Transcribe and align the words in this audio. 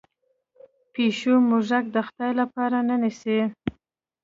پیشو 0.93 1.33
موږک 1.49 1.85
د 1.95 1.97
خدای 2.07 2.31
لپاره 2.41 2.77
نه 2.89 2.95
نیسي. 3.01 3.39